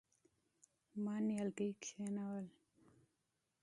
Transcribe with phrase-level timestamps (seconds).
[1.03, 2.47] ما نيالګي کېښوول.